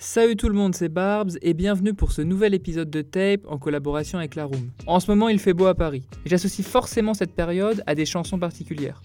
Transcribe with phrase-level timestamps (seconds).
[0.00, 3.58] Salut tout le monde, c'est Barbs et bienvenue pour ce nouvel épisode de Tape en
[3.58, 4.70] collaboration avec La Room.
[4.86, 6.04] En ce moment, il fait beau à Paris.
[6.24, 9.02] J'associe forcément cette période à des chansons particulières.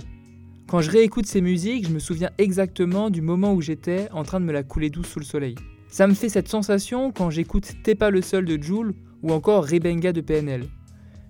[0.67, 4.39] Quand je réécoute ces musiques, je me souviens exactement du moment où j'étais en train
[4.39, 5.55] de me la couler douce sous le soleil.
[5.87, 9.67] Ça me fait cette sensation quand j'écoute T'es pas le seul de Joule ou encore
[9.67, 10.67] Rebenga de PNL.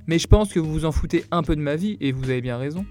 [0.07, 2.30] Mais je pense que vous vous en foutez un peu de ma vie et vous
[2.30, 2.86] avez bien raison.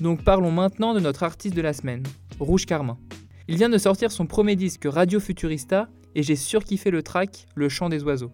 [0.00, 2.02] Donc parlons maintenant de notre artiste de la semaine,
[2.40, 2.98] Rouge Carmin.
[3.46, 7.68] Il vient de sortir son premier disque Radio Futurista et j'ai surkiffé le track Le
[7.68, 8.32] chant des oiseaux,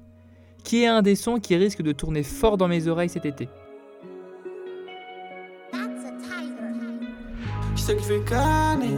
[0.63, 3.49] qui est un des sons qui risque de tourner fort dans mes oreilles cet été.
[7.75, 8.97] Je sais que je vais canner,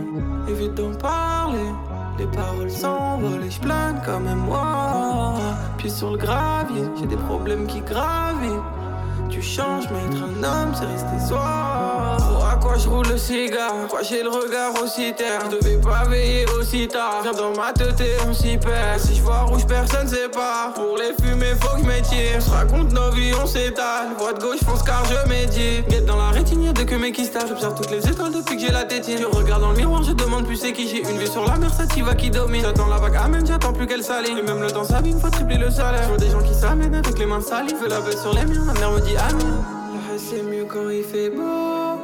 [0.49, 1.71] évite d'en parler.
[2.19, 5.35] Les paroles s'envolent et je plane comme moi.
[5.79, 8.84] Pieds sur le gravier, j'ai des problèmes qui gravitent.
[9.31, 12.17] Tu changes, mais être un homme, c'est rester soi.
[12.21, 15.49] Oh, à quoi je roule le cigare, quoi j'ai le regard aussi terre.
[15.49, 17.21] Devais pas veiller aussi tard.
[17.23, 19.01] Viens dans ma tête et on s'y perd.
[19.01, 20.73] Si je vois rouge, personne sait pas.
[20.75, 22.41] Pour les fumer, faut que je m'étire.
[22.41, 24.09] Je raconte nos vies, on s'étale.
[24.19, 25.89] Voix de gauche, fonce car je médite.
[25.89, 28.71] Guette dans la rétine, de que mes qui J'observe toutes les étoiles depuis que j'ai
[28.71, 29.19] la tétine.
[29.19, 30.89] Je regarde dans le miroir, je demande plus c'est qui.
[30.89, 31.71] J'ai une vue sur la mer,
[32.05, 32.63] va qui domine.
[32.63, 34.39] J'attends la vague, amen, j'attends plus qu'elle s'aligne.
[34.39, 36.09] Et même le temps s'abîme, faut tripler le salaire.
[36.09, 37.75] Vois des gens qui s'amènent avec les mains salies.
[37.81, 42.01] Fais la baisse sur les miens, me le c'est mieux quand il fait beau.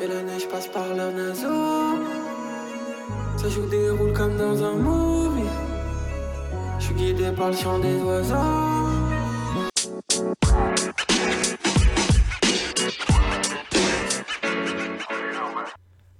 [0.00, 1.98] Et la neige passe par leur naseau.
[3.36, 5.48] Ça joue déroule comme dans un movie.
[6.78, 8.34] Je suis guidé par le chant des oiseaux.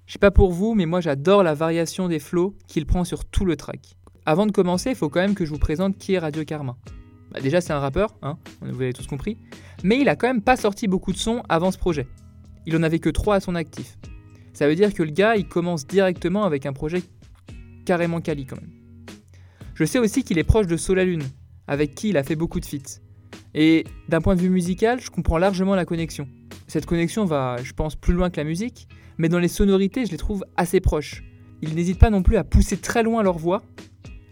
[0.06, 3.24] Je sais pas pour vous, mais moi j'adore la variation des flots qu'il prend sur
[3.24, 3.96] tout le track.
[4.24, 6.76] Avant de commencer, il faut quand même que je vous présente qui est Radio Karma.
[7.36, 9.36] Bah, déjà, c'est un rappeur, hein, vous avez tous compris.
[9.84, 12.08] Mais il a quand même pas sorti beaucoup de sons avant ce projet.
[12.64, 13.98] Il en avait que 3 à son actif.
[14.54, 17.02] Ça veut dire que le gars, il commence directement avec un projet
[17.84, 18.70] carrément quali quand même.
[19.74, 21.24] Je sais aussi qu'il est proche de Solalune,
[21.68, 23.00] avec qui il a fait beaucoup de feats.
[23.54, 26.26] Et d'un point de vue musical, je comprends largement la connexion.
[26.68, 30.10] Cette connexion va, je pense, plus loin que la musique, mais dans les sonorités, je
[30.10, 31.22] les trouve assez proches.
[31.60, 33.62] Ils n'hésitent pas non plus à pousser très loin leur voix,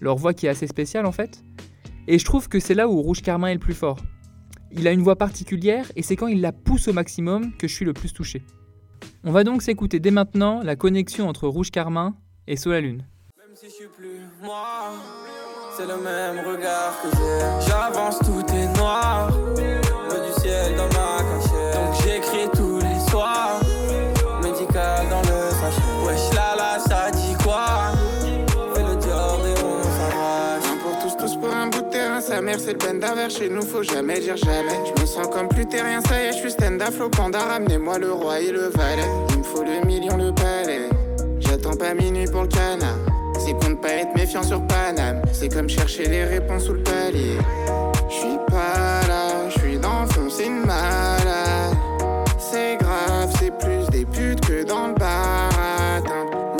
[0.01, 1.45] leur voix qui est assez spéciale en fait,
[2.07, 3.99] et je trouve que c'est là où Rouge Carmin est le plus fort.
[4.71, 7.75] Il a une voix particulière et c'est quand il la pousse au maximum que je
[7.75, 8.43] suis le plus touché.
[9.23, 12.15] On va donc s'écouter dès maintenant la connexion entre Rouge Carmin
[12.47, 13.07] et Solalune.
[13.39, 14.93] Même si je suis plus moi,
[15.77, 17.69] c'est le même regard que j'ai.
[17.69, 19.31] J'avance, tout est noir.
[19.57, 21.24] Du ciel dans ma
[32.59, 34.79] c'est le benda vers chez nous, faut jamais dire jamais.
[34.95, 38.13] Je me sens comme plus terrien, ça y est, je suis stand-up, panda, ramenez-moi le
[38.13, 39.09] roi et le valet.
[39.31, 40.89] Il me faut le million, le palais.
[41.41, 42.97] J'attends pas minuit pour le canard.
[43.39, 45.21] C'est pour ne pas être méfiant sur Paname.
[45.33, 47.39] C'est comme chercher les réponses sous le palier.
[48.09, 51.77] Je suis pas là, je suis dans le fond, c'est une malade.
[52.39, 55.51] C'est grave, c'est plus des putes que dans le bar.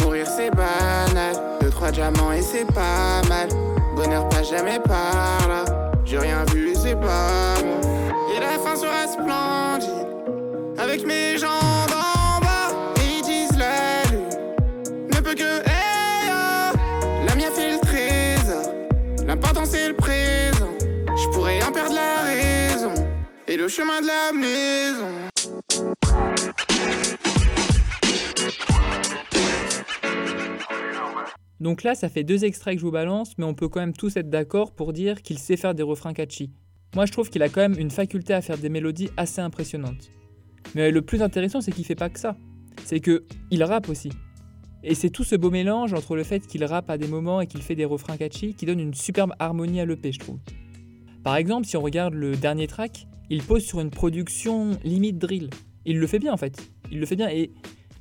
[0.03, 3.49] Mourir c'est banal, deux trois diamants et c'est pas mal.
[3.97, 5.84] Bonheur pas jamais par là.
[6.05, 7.55] J'ai rien vu, c'est pas
[8.37, 10.07] Et la fin sera splendide.
[10.79, 11.51] Avec mes jambes
[11.93, 14.29] en bas, ils disent la lune
[15.15, 16.77] ne peut que oh.
[17.27, 18.73] La mienne fait le trésor.
[19.27, 20.71] L'important c'est le présent.
[21.17, 22.93] Je pourrais en perdre la raison.
[23.49, 25.34] Et le chemin de la maison.
[31.65, 33.95] Donc là, ça fait deux extraits que je vous balance, mais on peut quand même
[33.95, 36.51] tous être d'accord pour dire qu'il sait faire des refrains catchy.
[36.95, 40.11] Moi, je trouve qu'il a quand même une faculté à faire des mélodies assez impressionnantes.
[40.75, 42.37] Mais le plus intéressant, c'est qu'il fait pas que ça.
[42.85, 44.11] C'est que il rappe aussi.
[44.83, 47.47] Et c'est tout ce beau mélange entre le fait qu'il rappe à des moments et
[47.47, 50.41] qu'il fait des refrains catchy qui donne une superbe harmonie à l'EP, je trouve.
[51.23, 55.49] Par exemple, si on regarde le dernier track, il pose sur une production limite drill.
[55.87, 56.63] Il le fait bien en fait.
[56.93, 57.53] Il le fait bien et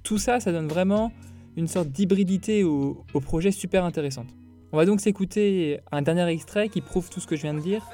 [0.04, 1.14] tout ça, ça donne vraiment
[1.56, 4.28] une sorte d'hybridité au, projet super intéressante.
[4.72, 7.60] On va donc s'écouter un dernier extrait qui prouve tout ce que je viens de
[7.60, 7.88] dire,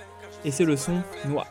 [0.45, 1.47] et c'est le son noir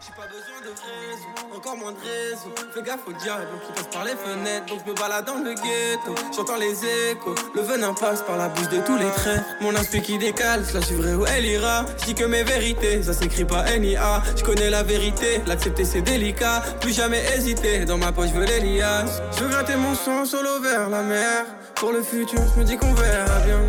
[2.75, 4.67] Fais gaffe au diable qui passe par les fenêtres.
[4.67, 6.15] Donc je me balade dans le ghetto.
[6.37, 7.35] J'entends les échos.
[7.55, 9.41] Le venin passe par la bouche de tous les traits.
[9.61, 11.87] Mon inspi qui décale, je la suivrai où elle ira.
[12.01, 14.23] Je dis que mes vérités, ça s'écrit pas NIA.
[14.37, 16.63] Je connais la vérité, l'accepter c'est délicat.
[16.81, 18.59] Plus jamais hésiter, dans ma poche je veux les.
[18.59, 21.47] Je veux gratter mon sang solo vers la mer.
[21.75, 23.61] Pour le futur, je me dis qu'on verra bien.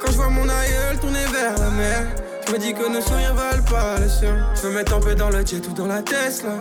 [0.00, 2.06] Quand je vois mon aïeul tourner vers la mer.
[2.46, 4.34] Je me dis que nos sourires valent pas le sien.
[4.54, 6.54] Je veux mettre un peu dans le jet ou dans la Tesla.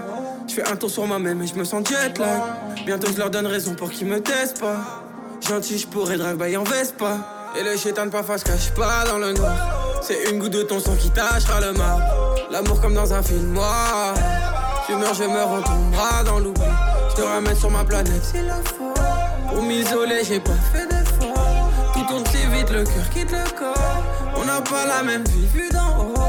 [0.48, 2.58] Je fais un tour sur moi-même et je me sens jet là.
[2.86, 5.04] Bientôt je leur donne raison pour qu'ils me testent pas.
[5.48, 6.64] Gentil, je pourrais by en
[6.98, 7.54] pas.
[7.60, 10.02] Et le chétan pas face cache pas dans le noir.
[10.02, 12.02] C'est une goutte de ton sang qui tâchera le mal.
[12.50, 14.14] L'amour comme dans un film, moi.
[14.86, 16.64] Tu meurs, je meurs, on tombera dans l'oubli.
[17.10, 18.94] Je te ramène sur ma planète s'il le faut.
[19.50, 21.72] Pour m'isoler, j'ai pas fait d'effort.
[21.94, 24.04] Tout tourne si vite, le cœur quitte le corps.
[24.36, 26.27] On n'a pas la même vie vue d'en haut.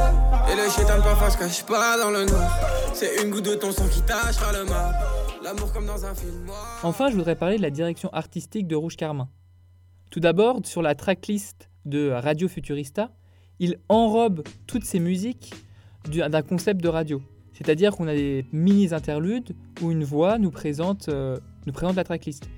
[6.83, 9.29] Enfin, je voudrais parler de la direction artistique de Rouge Carmin.
[10.11, 13.11] Tout d'abord, sur la tracklist de Radio Futurista,
[13.59, 15.53] il enrobe toutes ces musiques
[16.09, 17.21] du- d'un concept de radio.
[17.53, 22.49] C'est-à-dire qu'on a des mini-interludes où une voix nous présente, euh, nous présente la tracklist.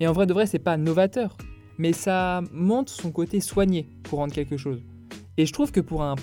[0.00, 1.36] Et en vrai de vrai, c'est pas novateur,
[1.78, 4.80] mais ça montre son côté soigné pour rendre quelque chose.
[5.36, 6.14] Et je trouve que pour un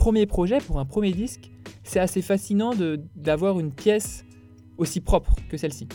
[0.00, 1.50] premier projet, pour un premier disque,
[1.84, 2.70] c'est assez fascinant
[3.16, 4.24] d'avoir une pièce
[4.78, 5.88] aussi propre que celle-ci.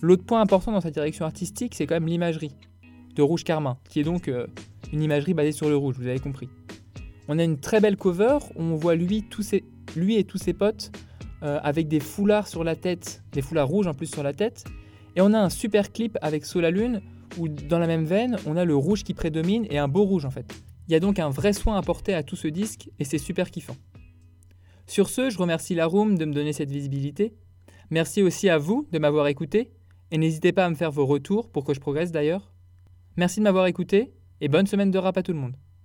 [0.00, 2.56] L'autre point important dans sa direction artistique, c'est quand même l'imagerie
[3.14, 4.46] de Rouge Carmin, qui est donc euh,
[4.90, 6.48] une imagerie basée sur le rouge, vous avez compris.
[7.28, 10.90] On a une très belle cover où on voit lui, et tous ses potes
[11.42, 14.64] euh, avec des foulards sur la tête, des foulards rouges en plus sur la tête.
[15.14, 17.02] Et on a un super clip avec Solalune
[17.38, 20.24] où dans la même veine, on a le rouge qui prédomine et un beau rouge
[20.24, 20.46] en fait.
[20.88, 23.50] Il y a donc un vrai soin apporté à tout ce disque et c'est super
[23.50, 23.76] kiffant.
[24.86, 27.34] Sur ce, je remercie la Room de me donner cette visibilité.
[27.90, 29.70] Merci aussi à vous de m'avoir écouté
[30.10, 32.52] et n'hésitez pas à me faire vos retours pour que je progresse d'ailleurs.
[33.16, 35.56] Merci de m'avoir écouté et bonne semaine de rap à tout le monde.